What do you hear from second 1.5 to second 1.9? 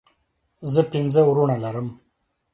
لرم